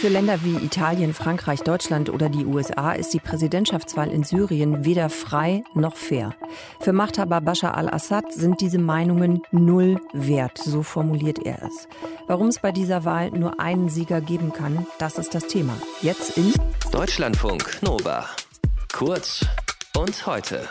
Für 0.00 0.08
Länder 0.08 0.44
wie 0.44 0.64
Italien, 0.64 1.12
Frankreich, 1.12 1.62
Deutschland 1.62 2.08
oder 2.08 2.28
die 2.28 2.46
USA 2.46 2.92
ist 2.92 3.14
die 3.14 3.18
Präsidentschaftswahl 3.18 4.08
in 4.12 4.22
Syrien 4.22 4.84
weder 4.84 5.10
frei 5.10 5.64
noch 5.74 5.96
fair. 5.96 6.36
Für 6.78 6.92
Machthaber 6.92 7.40
Bashar 7.40 7.76
al-Assad 7.76 8.32
sind 8.32 8.60
diese 8.60 8.78
Meinungen 8.78 9.42
null 9.50 10.00
wert, 10.12 10.56
so 10.56 10.84
formuliert 10.84 11.40
er 11.44 11.64
es. 11.64 11.88
Warum 12.28 12.46
es 12.46 12.60
bei 12.60 12.70
dieser 12.70 13.04
Wahl 13.04 13.32
nur 13.32 13.58
einen 13.58 13.88
Sieger 13.88 14.20
geben 14.20 14.52
kann, 14.52 14.86
das 14.98 15.18
ist 15.18 15.34
das 15.34 15.48
Thema. 15.48 15.76
Jetzt 16.00 16.38
in 16.38 16.54
Deutschlandfunk 16.92 17.82
Nova. 17.82 18.24
Kurz 18.92 19.44
und 19.96 20.26
heute 20.26 20.68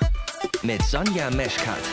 mit 0.63 0.81
Sonja 0.83 1.29
Meschkat. 1.31 1.83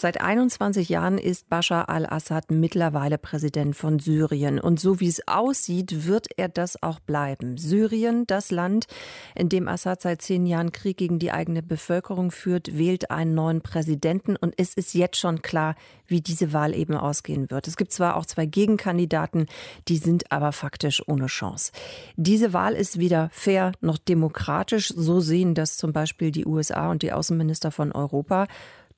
Seit 0.00 0.18
21 0.18 0.88
Jahren 0.88 1.18
ist 1.18 1.50
Bashar 1.50 1.90
al-Assad 1.90 2.50
mittlerweile 2.50 3.18
Präsident 3.18 3.76
von 3.76 3.98
Syrien. 3.98 4.58
Und 4.58 4.80
so 4.80 4.98
wie 4.98 5.08
es 5.08 5.28
aussieht, 5.28 6.06
wird 6.06 6.28
er 6.38 6.48
das 6.48 6.82
auch 6.82 7.00
bleiben. 7.00 7.58
Syrien, 7.58 8.26
das 8.26 8.50
Land, 8.50 8.86
in 9.34 9.50
dem 9.50 9.68
Assad 9.68 10.00
seit 10.00 10.22
zehn 10.22 10.46
Jahren 10.46 10.72
Krieg 10.72 10.96
gegen 10.96 11.18
die 11.18 11.32
eigene 11.32 11.62
Bevölkerung 11.62 12.30
führt, 12.30 12.78
wählt 12.78 13.10
einen 13.10 13.34
neuen 13.34 13.60
Präsidenten. 13.60 14.36
Und 14.36 14.54
es 14.56 14.72
ist 14.72 14.94
jetzt 14.94 15.18
schon 15.18 15.42
klar, 15.42 15.74
wie 16.06 16.22
diese 16.22 16.54
Wahl 16.54 16.74
eben 16.74 16.94
ausgehen 16.94 17.50
wird. 17.50 17.68
Es 17.68 17.76
gibt 17.76 17.92
zwar 17.92 18.16
auch 18.16 18.24
zwei 18.24 18.46
Gegenkandidaten, 18.46 19.48
die 19.86 19.98
sind 19.98 20.32
aber 20.32 20.52
faktisch 20.52 21.06
ohne 21.08 21.26
Chance. 21.26 21.72
Diese 22.16 22.54
Wahl 22.54 22.72
ist 22.72 22.98
weder 22.98 23.28
fair 23.32 23.72
noch 23.82 23.98
demokratisch. 23.98 24.94
So 24.96 25.20
sehen 25.20 25.54
das 25.54 25.76
zum 25.76 25.92
Beispiel 25.92 26.30
die 26.30 26.46
USA 26.46 26.90
und 26.90 27.02
die 27.02 27.12
Außenminister 27.12 27.70
von 27.70 27.92
Europa. 27.92 28.46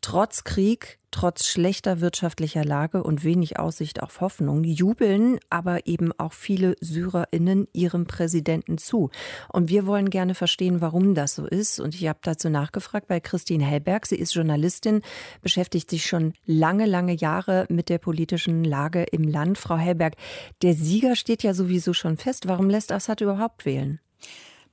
Trotz 0.03 0.43
Krieg, 0.43 0.99
trotz 1.13 1.47
schlechter 1.47 2.01
wirtschaftlicher 2.01 2.65
Lage 2.65 3.05
und 3.05 3.23
wenig 3.23 3.61
Aussicht 3.61 4.03
auf 4.03 4.21
Hoffnung 4.21 4.65
jubeln 4.65 5.39
aber 5.49 5.87
eben 5.87 6.11
auch 6.19 6.33
viele 6.33 6.75
Syrerinnen 6.81 7.69
ihrem 7.73 8.07
Präsidenten 8.07 8.79
zu. 8.79 9.11
Und 9.49 9.69
wir 9.69 9.87
wollen 9.87 10.11
gerne 10.11 10.35
verstehen, 10.35 10.81
warum 10.81 11.15
das 11.15 11.37
so 11.37 11.47
ist. 11.47 11.79
Und 11.79 11.95
ich 11.95 12.09
habe 12.09 12.19
dazu 12.21 12.51
nachgefragt 12.51 13.07
bei 13.07 13.21
Christine 13.21 13.65
Hellberg. 13.65 14.07
Sie 14.07 14.17
ist 14.17 14.35
Journalistin, 14.35 15.03
beschäftigt 15.41 15.89
sich 15.89 16.05
schon 16.05 16.35
lange, 16.47 16.87
lange 16.87 17.15
Jahre 17.15 17.67
mit 17.69 17.89
der 17.89 17.99
politischen 17.99 18.65
Lage 18.65 19.05
im 19.05 19.23
Land. 19.23 19.57
Frau 19.57 19.77
Hellberg, 19.77 20.17
der 20.63 20.75
Sieger 20.75 21.15
steht 21.15 21.45
ja 21.45 21.55
sowieso 21.55 21.93
schon 21.93 22.17
fest. 22.17 22.49
Warum 22.49 22.69
lässt 22.69 22.91
Assad 22.91 23.21
überhaupt 23.21 23.65
wählen? 23.65 24.01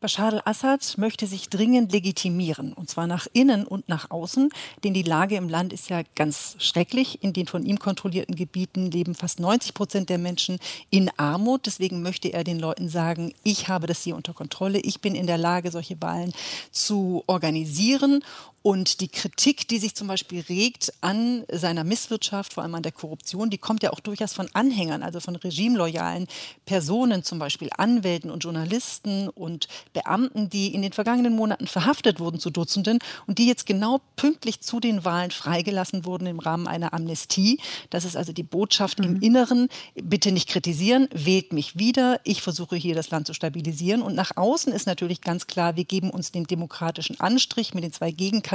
Bashar 0.01 0.31
al-Assad 0.31 0.97
möchte 0.97 1.27
sich 1.27 1.49
dringend 1.49 1.91
legitimieren, 1.91 2.71
und 2.71 2.89
zwar 2.89 3.05
nach 3.05 3.27
innen 3.33 3.67
und 3.67 3.89
nach 3.89 4.11
außen, 4.11 4.49
denn 4.85 4.93
die 4.93 5.03
Lage 5.03 5.35
im 5.35 5.49
Land 5.49 5.73
ist 5.73 5.89
ja 5.89 6.03
ganz 6.15 6.55
schrecklich. 6.59 7.21
In 7.21 7.33
den 7.33 7.47
von 7.47 7.65
ihm 7.65 7.79
kontrollierten 7.79 8.35
Gebieten 8.35 8.91
leben 8.91 9.13
fast 9.13 9.41
90 9.41 9.73
Prozent 9.73 10.09
der 10.09 10.17
Menschen 10.17 10.57
in 10.89 11.11
Armut. 11.17 11.65
Deswegen 11.65 12.01
möchte 12.01 12.29
er 12.29 12.45
den 12.45 12.59
Leuten 12.59 12.87
sagen, 12.87 13.33
ich 13.43 13.67
habe 13.67 13.87
das 13.87 14.01
hier 14.01 14.15
unter 14.15 14.33
Kontrolle, 14.33 14.79
ich 14.79 15.01
bin 15.01 15.15
in 15.15 15.27
der 15.27 15.37
Lage, 15.37 15.69
solche 15.69 16.01
Wahlen 16.01 16.31
zu 16.71 17.25
organisieren. 17.27 18.23
Und 18.61 18.99
die 18.99 19.07
Kritik, 19.07 19.69
die 19.69 19.79
sich 19.79 19.95
zum 19.95 20.07
Beispiel 20.07 20.43
regt 20.49 20.91
an 20.99 21.45
seiner 21.49 21.85
Misswirtschaft, 21.85 22.53
vor 22.53 22.63
allem 22.63 22.75
an 22.75 22.83
der 22.83 22.91
Korruption, 22.91 23.49
die 23.49 23.57
kommt 23.57 23.83
ja 23.83 23.91
auch 23.91 24.01
durchaus 24.01 24.33
von 24.33 24.49
Anhängern, 24.53 25.01
also 25.01 25.21
von 25.21 25.37
regimeloyalen 25.37 26.27
Personen, 26.65 27.23
zum 27.23 27.39
Beispiel 27.39 27.69
Anwälten 27.77 28.29
und 28.29 28.43
Journalisten 28.43 29.29
und 29.29 29.69
Beamten, 29.93 30.49
die 30.49 30.73
in 30.73 30.81
den 30.81 30.91
vergangenen 30.91 31.35
Monaten 31.35 31.67
verhaftet 31.67 32.19
wurden 32.19 32.39
zu 32.39 32.49
Dutzenden 32.49 32.99
und 33.27 33.37
die 33.37 33.47
jetzt 33.47 33.65
genau 33.65 34.01
pünktlich 34.17 34.59
zu 34.59 34.81
den 34.81 35.05
Wahlen 35.05 35.31
freigelassen 35.31 36.03
wurden 36.03 36.27
im 36.27 36.39
Rahmen 36.39 36.67
einer 36.67 36.93
Amnestie. 36.93 37.59
Das 37.89 38.03
ist 38.03 38.17
also 38.17 38.33
die 38.33 38.43
Botschaft 38.43 38.99
mhm. 38.99 39.05
im 39.05 39.21
Inneren. 39.21 39.69
Bitte 39.95 40.33
nicht 40.33 40.49
kritisieren, 40.49 41.07
wählt 41.13 41.53
mich 41.53 41.79
wieder. 41.79 42.19
Ich 42.25 42.41
versuche 42.41 42.75
hier 42.75 42.95
das 42.95 43.09
Land 43.09 43.27
zu 43.27 43.33
stabilisieren. 43.33 44.01
Und 44.01 44.15
nach 44.15 44.35
außen 44.35 44.73
ist 44.73 44.85
natürlich 44.85 45.21
ganz 45.21 45.47
klar, 45.47 45.77
wir 45.77 45.85
geben 45.85 46.09
uns 46.09 46.33
den 46.33 46.43
demokratischen 46.43 47.19
Anstrich 47.21 47.73
mit 47.73 47.85
den 47.85 47.93
zwei 47.93 48.11
Gegenkandidaten. 48.11 48.48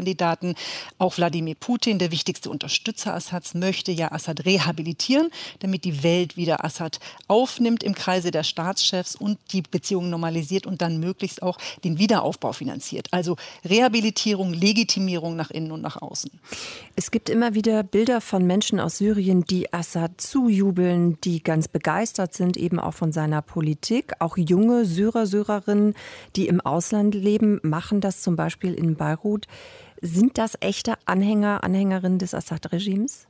Auch 0.99 1.17
Wladimir 1.17 1.55
Putin, 1.55 1.99
der 1.99 2.11
wichtigste 2.11 2.51
Unterstützer 2.51 3.15
Assads, 3.15 3.55
möchte 3.55 3.93
ja 3.93 4.13
Assad 4.13 4.45
rehabilitieren, 4.45 5.31
damit 5.61 5.85
die 5.85 6.03
Welt 6.03 6.37
wieder 6.37 6.65
Assad 6.65 7.01
aufnimmt 7.29 7.83
im 7.83 7.95
Kreise 7.95 8.31
der 8.31 8.43
Staatschefs 8.43 9.15
und 9.15 9.39
die 9.53 9.63
Beziehungen 9.63 10.11
normalisiert 10.11 10.67
und 10.67 10.83
dann 10.83 10.99
möglichst 10.99 11.43
auch 11.43 11.59
den 11.85 11.99
Wiederaufbau 11.99 12.53
finanziert. 12.53 13.09
Also 13.11 13.37
Rehabilitierung, 13.65 14.53
Legitimierung 14.53 15.37
nach 15.37 15.51
innen 15.51 15.73
und 15.73 15.83
nach 15.83 16.01
außen. 16.01 16.31
Es 16.97 17.11
gibt 17.11 17.29
immer 17.29 17.55
wieder 17.55 17.83
Bilder 17.83 18.21
von 18.21 18.47
Menschen 18.47 18.81
aus 18.81 18.99
Syrien, 18.99 19.45
die 19.45 19.73
Assad 19.73 20.21
zujubeln, 20.21 21.21
die 21.23 21.43
ganz 21.43 21.69
begeistert 21.69 22.35
sind, 22.35 22.57
eben 22.57 22.79
auch 22.79 22.95
von 22.95 23.13
seiner 23.13 23.43
Politik. 23.43 24.13
Auch 24.21 24.37
junge 24.37 24.85
Syrer, 24.85 25.27
Syrerinnen, 25.27 25.95
die 26.37 26.47
im 26.47 26.61
Ausland 26.61 27.15
leben, 27.15 27.61
machen 27.63 28.01
das 28.01 28.23
zum 28.23 28.37
Beispiel 28.37 28.75
in 28.75 28.97
Beirut. 28.97 29.47
Sind 30.01 30.39
das 30.39 30.57
echte 30.61 30.95
Anhänger, 31.07 31.65
Anhängerinnen 31.65 32.19
des 32.19 32.35
Assad-Regimes? 32.35 33.27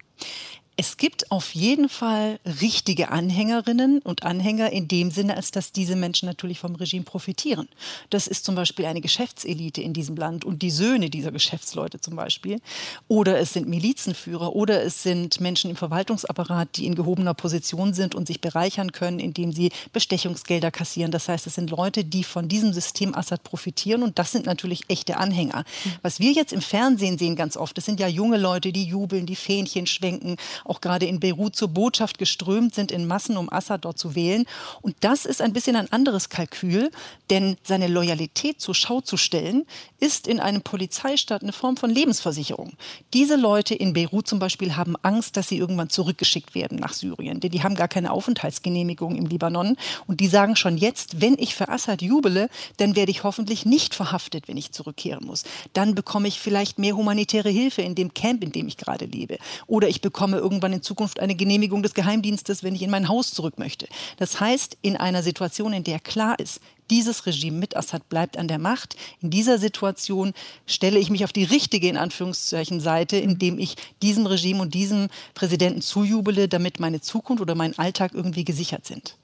Es 0.76 0.96
gibt 0.96 1.30
auf 1.30 1.54
jeden 1.54 1.88
Fall 1.88 2.40
richtige 2.60 3.10
Anhängerinnen 3.10 4.00
und 4.00 4.24
Anhänger 4.24 4.72
in 4.72 4.88
dem 4.88 5.12
Sinne, 5.12 5.36
als 5.36 5.52
dass 5.52 5.70
diese 5.70 5.94
Menschen 5.94 6.26
natürlich 6.26 6.58
vom 6.58 6.74
Regime 6.74 7.04
profitieren. 7.04 7.68
Das 8.10 8.26
ist 8.26 8.44
zum 8.44 8.56
Beispiel 8.56 8.86
eine 8.86 9.00
Geschäftselite 9.00 9.80
in 9.80 9.92
diesem 9.92 10.16
Land 10.16 10.44
und 10.44 10.62
die 10.62 10.72
Söhne 10.72 11.10
dieser 11.10 11.30
Geschäftsleute 11.30 12.00
zum 12.00 12.16
Beispiel. 12.16 12.60
Oder 13.06 13.38
es 13.38 13.52
sind 13.52 13.68
Milizenführer 13.68 14.56
oder 14.56 14.82
es 14.82 15.04
sind 15.04 15.40
Menschen 15.40 15.70
im 15.70 15.76
Verwaltungsapparat, 15.76 16.76
die 16.76 16.86
in 16.86 16.96
gehobener 16.96 17.34
Position 17.34 17.94
sind 17.94 18.16
und 18.16 18.26
sich 18.26 18.40
bereichern 18.40 18.90
können, 18.90 19.20
indem 19.20 19.52
sie 19.52 19.70
Bestechungsgelder 19.92 20.72
kassieren. 20.72 21.12
Das 21.12 21.28
heißt, 21.28 21.46
es 21.46 21.54
sind 21.54 21.70
Leute, 21.70 22.04
die 22.04 22.24
von 22.24 22.48
diesem 22.48 22.72
System 22.72 23.14
Assad 23.14 23.44
profitieren 23.44 24.02
und 24.02 24.18
das 24.18 24.32
sind 24.32 24.46
natürlich 24.46 24.82
echte 24.88 25.18
Anhänger. 25.18 25.64
Was 26.02 26.18
wir 26.18 26.32
jetzt 26.32 26.52
im 26.52 26.62
Fernsehen 26.62 27.16
sehen 27.16 27.36
ganz 27.36 27.56
oft, 27.56 27.76
das 27.78 27.84
sind 27.84 28.00
ja 28.00 28.08
junge 28.08 28.38
Leute, 28.38 28.72
die 28.72 28.84
jubeln, 28.84 29.24
die 29.24 29.36
Fähnchen 29.36 29.86
schwenken 29.86 30.36
auch 30.64 30.80
gerade 30.80 31.06
in 31.06 31.20
Beirut 31.20 31.54
zur 31.56 31.68
Botschaft 31.68 32.18
geströmt 32.18 32.74
sind 32.74 32.90
in 32.90 33.06
Massen, 33.06 33.36
um 33.36 33.52
Assad 33.52 33.84
dort 33.84 33.98
zu 33.98 34.14
wählen. 34.14 34.44
Und 34.82 34.96
das 35.00 35.24
ist 35.24 35.40
ein 35.40 35.52
bisschen 35.52 35.76
ein 35.76 35.92
anderes 35.92 36.28
Kalkül, 36.28 36.90
denn 37.30 37.56
seine 37.62 37.88
Loyalität 37.88 38.60
zur 38.60 38.74
Schau 38.74 39.00
zu 39.00 39.16
stellen, 39.16 39.66
ist 40.00 40.26
in 40.26 40.40
einem 40.40 40.62
Polizeistaat 40.62 41.42
eine 41.42 41.52
Form 41.52 41.76
von 41.76 41.90
Lebensversicherung. 41.90 42.72
Diese 43.12 43.36
Leute 43.36 43.74
in 43.74 43.92
Beirut 43.92 44.28
zum 44.28 44.38
Beispiel 44.38 44.76
haben 44.76 44.96
Angst, 45.02 45.36
dass 45.36 45.48
sie 45.48 45.58
irgendwann 45.58 45.88
zurückgeschickt 45.88 46.54
werden 46.54 46.78
nach 46.78 46.92
Syrien, 46.92 47.40
denn 47.40 47.50
die 47.50 47.62
haben 47.62 47.74
gar 47.74 47.88
keine 47.88 48.10
Aufenthaltsgenehmigung 48.10 49.16
im 49.16 49.26
Libanon. 49.26 49.76
Und 50.06 50.20
die 50.20 50.26
sagen 50.26 50.56
schon 50.56 50.76
jetzt, 50.76 51.20
wenn 51.20 51.36
ich 51.38 51.54
für 51.54 51.68
Assad 51.68 52.02
jubele, 52.02 52.48
dann 52.76 52.96
werde 52.96 53.10
ich 53.10 53.24
hoffentlich 53.24 53.64
nicht 53.64 53.94
verhaftet, 53.94 54.48
wenn 54.48 54.56
ich 54.56 54.72
zurückkehren 54.72 55.26
muss. 55.26 55.44
Dann 55.72 55.94
bekomme 55.94 56.28
ich 56.28 56.40
vielleicht 56.40 56.78
mehr 56.78 56.96
humanitäre 56.96 57.50
Hilfe 57.50 57.82
in 57.82 57.94
dem 57.94 58.14
Camp, 58.14 58.42
in 58.42 58.52
dem 58.52 58.68
ich 58.68 58.76
gerade 58.76 59.06
lebe. 59.06 59.38
Oder 59.66 59.88
ich 59.88 60.00
bekomme 60.00 60.38
irgendwann 60.54 60.72
in 60.72 60.82
Zukunft 60.82 61.20
eine 61.20 61.34
Genehmigung 61.34 61.82
des 61.82 61.94
Geheimdienstes, 61.94 62.62
wenn 62.62 62.74
ich 62.74 62.82
in 62.82 62.90
mein 62.90 63.08
Haus 63.08 63.32
zurück 63.32 63.58
möchte. 63.58 63.88
Das 64.18 64.40
heißt, 64.40 64.78
in 64.82 64.96
einer 64.96 65.22
Situation, 65.22 65.72
in 65.72 65.84
der 65.84 65.98
klar 65.98 66.38
ist, 66.38 66.60
dieses 66.90 67.26
Regime 67.26 67.58
mit 67.58 67.76
Assad 67.76 68.08
bleibt 68.08 68.36
an 68.36 68.46
der 68.46 68.58
Macht. 68.58 68.94
In 69.20 69.30
dieser 69.30 69.58
Situation 69.58 70.32
stelle 70.66 70.98
ich 70.98 71.10
mich 71.10 71.24
auf 71.24 71.32
die 71.32 71.44
richtige, 71.44 71.88
in 71.88 71.96
Anführungszeichen, 71.96 72.78
Seite, 72.78 73.16
indem 73.16 73.58
ich 73.58 73.76
diesem 74.02 74.26
Regime 74.26 74.60
und 74.60 74.74
diesem 74.74 75.08
Präsidenten 75.34 75.80
zujubele, 75.80 76.46
damit 76.46 76.80
meine 76.80 77.00
Zukunft 77.00 77.40
oder 77.40 77.54
mein 77.54 77.76
Alltag 77.78 78.12
irgendwie 78.14 78.44
gesichert 78.44 78.86
sind. 78.86 79.16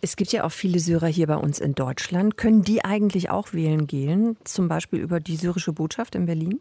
Es 0.00 0.14
gibt 0.14 0.30
ja 0.30 0.44
auch 0.44 0.52
viele 0.52 0.78
Syrer 0.78 1.08
hier 1.08 1.26
bei 1.26 1.36
uns 1.36 1.58
in 1.58 1.74
Deutschland. 1.74 2.36
Können 2.36 2.62
die 2.62 2.84
eigentlich 2.84 3.30
auch 3.30 3.52
wählen 3.52 3.88
gehen, 3.88 4.36
zum 4.44 4.68
Beispiel 4.68 5.00
über 5.00 5.18
die 5.18 5.36
syrische 5.36 5.72
Botschaft 5.72 6.14
in 6.14 6.26
Berlin? 6.26 6.60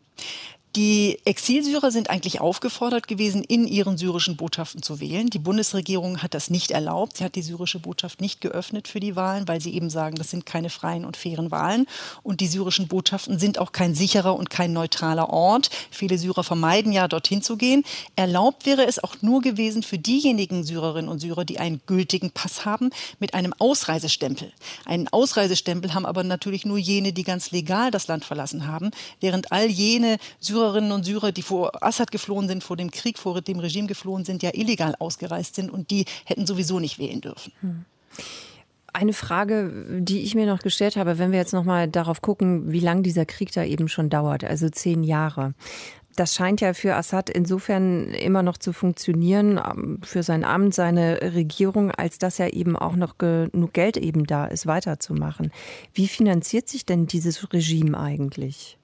Die 0.77 1.17
Exilsyrer 1.25 1.89
sind 1.89 2.11
eigentlich 2.11 2.39
aufgefordert 2.39 3.07
gewesen, 3.07 3.43
in 3.43 3.65
ihren 3.65 3.97
syrischen 3.97 4.37
Botschaften 4.37 4.83
zu 4.83 4.99
wählen. 4.99 5.27
Die 5.31 5.39
Bundesregierung 5.39 6.21
hat 6.21 6.35
das 6.35 6.51
nicht 6.51 6.69
erlaubt. 6.69 7.17
Sie 7.17 7.23
hat 7.23 7.33
die 7.33 7.41
syrische 7.41 7.79
Botschaft 7.79 8.21
nicht 8.21 8.41
geöffnet 8.41 8.87
für 8.87 8.99
die 8.99 9.15
Wahlen, 9.15 9.47
weil 9.47 9.59
sie 9.59 9.73
eben 9.73 9.89
sagen, 9.89 10.17
das 10.17 10.29
sind 10.29 10.45
keine 10.45 10.69
freien 10.69 11.03
und 11.03 11.17
fairen 11.17 11.49
Wahlen. 11.49 11.87
Und 12.21 12.41
die 12.41 12.47
syrischen 12.47 12.87
Botschaften 12.87 13.39
sind 13.39 13.57
auch 13.57 13.71
kein 13.71 13.95
sicherer 13.95 14.35
und 14.35 14.51
kein 14.51 14.71
neutraler 14.71 15.31
Ort. 15.31 15.71
Viele 15.89 16.19
Syrer 16.19 16.43
vermeiden 16.43 16.91
ja, 16.91 17.07
dorthin 17.07 17.41
zu 17.41 17.57
gehen. 17.57 17.83
Erlaubt 18.15 18.67
wäre 18.67 18.85
es 18.85 19.03
auch 19.03 19.15
nur 19.21 19.41
gewesen 19.41 19.81
für 19.81 19.97
diejenigen 19.97 20.63
Syrerinnen 20.63 21.09
und 21.09 21.17
Syrer, 21.17 21.43
die 21.43 21.57
einen 21.57 21.81
gültigen 21.87 22.29
Pass 22.29 22.65
haben, 22.65 22.91
mit 23.17 23.33
einem 23.33 23.55
Ausreisestempel. 23.57 24.53
Einen 24.85 25.07
Ausreisestempel 25.07 25.95
haben 25.95 26.05
aber 26.05 26.23
natürlich 26.23 26.65
nur 26.65 26.77
jene, 26.77 27.13
die 27.13 27.23
ganz 27.23 27.49
legal 27.49 27.89
das 27.89 28.07
Land 28.07 28.25
verlassen 28.25 28.67
haben, 28.67 28.91
während 29.19 29.51
all 29.51 29.65
jene 29.65 30.19
Syrer 30.39 30.66
Syrerinnen 30.67 30.91
und 30.91 31.05
Syrer, 31.05 31.31
die 31.31 31.41
vor 31.41 31.71
Assad 31.81 32.11
geflohen 32.11 32.47
sind, 32.47 32.63
vor 32.63 32.75
dem 32.75 32.91
Krieg, 32.91 33.17
vor 33.17 33.41
dem 33.41 33.59
Regime 33.59 33.87
geflohen 33.87 34.25
sind, 34.25 34.43
ja 34.43 34.51
illegal 34.53 34.95
ausgereist 34.99 35.55
sind 35.55 35.71
und 35.71 35.91
die 35.91 36.05
hätten 36.25 36.45
sowieso 36.45 36.79
nicht 36.79 36.99
wählen 36.99 37.21
dürfen. 37.21 37.53
Hm. 37.61 37.85
Eine 38.91 39.13
Frage, 39.13 39.99
die 39.99 40.21
ich 40.21 40.35
mir 40.35 40.45
noch 40.45 40.59
gestellt 40.59 40.95
habe, 40.95 41.19
wenn 41.19 41.31
wir 41.31 41.37
jetzt 41.37 41.53
noch 41.53 41.63
mal 41.63 41.87
darauf 41.87 42.21
gucken, 42.21 42.71
wie 42.71 42.79
lange 42.79 43.03
dieser 43.03 43.25
Krieg 43.25 43.51
da 43.51 43.63
eben 43.63 43.87
schon 43.87 44.09
dauert, 44.09 44.43
also 44.43 44.69
zehn 44.69 45.03
Jahre. 45.03 45.53
Das 46.15 46.33
scheint 46.33 46.61
ja 46.61 46.73
für 46.73 46.95
Assad 46.95 47.29
insofern 47.29 48.07
immer 48.09 48.41
noch 48.41 48.57
zu 48.57 48.73
funktionieren, 48.73 49.61
ähm, 49.63 49.99
für 50.03 50.23
sein 50.23 50.43
Amt, 50.43 50.73
seine 50.73 51.19
Regierung, 51.21 51.91
als 51.91 52.17
dass 52.17 52.39
ja 52.39 52.47
eben 52.47 52.75
auch 52.75 52.95
noch 52.95 53.19
genug 53.19 53.73
Geld 53.73 53.97
eben 53.97 54.25
da 54.25 54.45
ist, 54.45 54.65
weiterzumachen. 54.65 55.51
Wie 55.93 56.07
finanziert 56.07 56.67
sich 56.67 56.85
denn 56.85 57.05
dieses 57.05 57.53
Regime 57.53 57.97
eigentlich? 57.97 58.79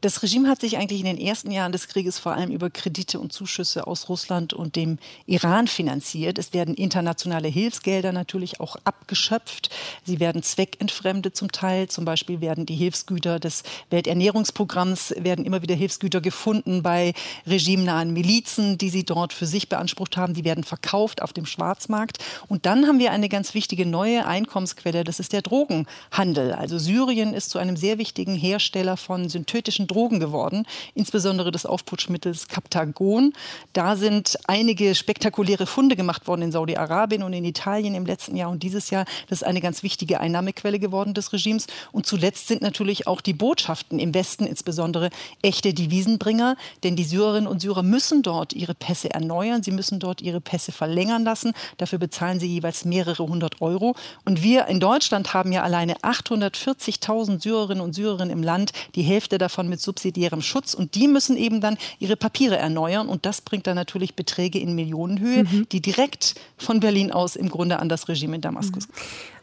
Das 0.00 0.22
Regime 0.22 0.48
hat 0.48 0.62
sich 0.62 0.78
eigentlich 0.78 1.00
in 1.00 1.06
den 1.06 1.20
ersten 1.20 1.50
Jahren 1.50 1.70
des 1.70 1.86
Krieges 1.86 2.18
vor 2.18 2.32
allem 2.32 2.50
über 2.50 2.70
Kredite 2.70 3.20
und 3.20 3.30
Zuschüsse 3.30 3.86
aus 3.86 4.08
Russland 4.08 4.54
und 4.54 4.74
dem 4.74 4.98
Iran 5.26 5.66
finanziert. 5.66 6.38
Es 6.38 6.54
werden 6.54 6.74
internationale 6.74 7.48
Hilfsgelder 7.48 8.10
natürlich 8.10 8.58
auch 8.58 8.76
abgeschöpft. 8.84 9.68
Sie 10.04 10.18
werden 10.18 10.42
zweckentfremdet 10.42 11.36
zum 11.36 11.52
Teil. 11.52 11.88
Zum 11.88 12.06
Beispiel 12.06 12.40
werden 12.40 12.64
die 12.64 12.74
Hilfsgüter 12.74 13.38
des 13.38 13.64
Welternährungsprogramms, 13.90 15.14
werden 15.18 15.44
immer 15.44 15.60
wieder 15.60 15.74
Hilfsgüter 15.74 16.22
gefunden 16.22 16.82
bei 16.82 17.12
regimenahen 17.46 18.14
Milizen, 18.14 18.78
die 18.78 18.88
sie 18.88 19.04
dort 19.04 19.34
für 19.34 19.46
sich 19.46 19.68
beansprucht 19.68 20.16
haben. 20.16 20.32
Die 20.32 20.44
werden 20.44 20.64
verkauft 20.64 21.20
auf 21.20 21.34
dem 21.34 21.44
Schwarzmarkt. 21.44 22.16
Und 22.48 22.64
dann 22.64 22.86
haben 22.86 22.98
wir 22.98 23.12
eine 23.12 23.28
ganz 23.28 23.52
wichtige 23.52 23.84
neue 23.84 24.24
Einkommensquelle. 24.24 25.04
Das 25.04 25.20
ist 25.20 25.34
der 25.34 25.42
Drogenhandel. 25.42 26.54
Also 26.54 26.78
Syrien 26.78 27.34
ist 27.34 27.50
zu 27.50 27.58
einem 27.58 27.76
sehr 27.76 27.98
wichtigen 27.98 28.34
Hersteller 28.34 28.96
von 28.96 29.28
synthetischen 29.32 29.86
Drogen 29.86 30.20
geworden, 30.20 30.66
insbesondere 30.94 31.50
des 31.50 31.66
Aufputschmittels 31.66 32.48
Captagon. 32.48 33.32
Da 33.72 33.96
sind 33.96 34.38
einige 34.46 34.94
spektakuläre 34.94 35.66
Funde 35.66 35.96
gemacht 35.96 36.28
worden 36.28 36.42
in 36.42 36.52
Saudi-Arabien 36.52 37.24
und 37.24 37.32
in 37.32 37.44
Italien 37.44 37.94
im 37.94 38.06
letzten 38.06 38.36
Jahr 38.36 38.50
und 38.50 38.62
dieses 38.62 38.90
Jahr. 38.90 39.04
Das 39.28 39.42
ist 39.42 39.46
eine 39.46 39.60
ganz 39.60 39.82
wichtige 39.82 40.20
Einnahmequelle 40.20 40.78
geworden 40.78 41.14
des 41.14 41.32
Regimes. 41.32 41.66
Und 41.90 42.06
zuletzt 42.06 42.46
sind 42.46 42.62
natürlich 42.62 43.06
auch 43.06 43.20
die 43.20 43.32
Botschaften 43.32 43.98
im 43.98 44.14
Westen 44.14 44.46
insbesondere 44.46 45.10
echte 45.42 45.74
Devisenbringer, 45.74 46.56
denn 46.84 46.96
die 46.96 47.04
Syrerinnen 47.04 47.48
und 47.48 47.60
Syrer 47.60 47.82
müssen 47.82 48.22
dort 48.22 48.52
ihre 48.52 48.74
Pässe 48.74 49.10
erneuern, 49.10 49.62
sie 49.62 49.72
müssen 49.72 49.98
dort 49.98 50.20
ihre 50.20 50.40
Pässe 50.40 50.70
verlängern 50.72 51.24
lassen. 51.24 51.52
Dafür 51.78 51.98
bezahlen 51.98 52.38
sie 52.38 52.46
jeweils 52.46 52.84
mehrere 52.84 53.26
hundert 53.26 53.60
Euro. 53.60 53.94
Und 54.24 54.42
wir 54.42 54.66
in 54.66 54.78
Deutschland 54.78 55.34
haben 55.34 55.52
ja 55.52 55.62
alleine 55.62 55.96
840.000 55.98 57.42
Syrerinnen 57.42 57.82
und 57.82 57.94
Syrer 57.94 58.12
im 58.12 58.42
Land, 58.42 58.72
die 58.94 59.02
Hälfte 59.22 59.38
davon 59.38 59.68
mit 59.68 59.80
subsidiärem 59.80 60.42
Schutz. 60.42 60.74
Und 60.74 60.96
die 60.96 61.06
müssen 61.06 61.36
eben 61.36 61.60
dann 61.60 61.78
ihre 62.00 62.16
Papiere 62.16 62.56
erneuern. 62.56 63.08
Und 63.08 63.24
das 63.24 63.40
bringt 63.40 63.68
dann 63.68 63.76
natürlich 63.76 64.16
Beträge 64.16 64.58
in 64.58 64.74
Millionenhöhe, 64.74 65.44
mhm. 65.44 65.68
die 65.70 65.80
direkt 65.80 66.34
von 66.58 66.80
Berlin 66.80 67.12
aus 67.12 67.36
im 67.36 67.48
Grunde 67.48 67.78
an 67.78 67.88
das 67.88 68.08
Regime 68.08 68.34
in 68.34 68.40
Damaskus. 68.40 68.88
Mhm. 68.88 68.92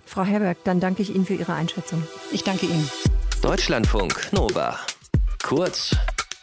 Frau 0.06 0.24
Herberg, 0.24 0.58
dann 0.66 0.81
danke 0.81 1.02
ich 1.02 1.16
Ihnen 1.16 1.26
für 1.26 1.36
Ihre 1.36 1.54
Einschätzung. 1.54 2.04
Ich 2.31 2.44
danke 2.44 2.66
Ihnen. 2.66 2.90
Deutschlandfunk 3.42 4.34
Nova. 4.34 4.78
Kurz 5.42 5.96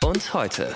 und 0.02 0.32
heute. 0.32 0.74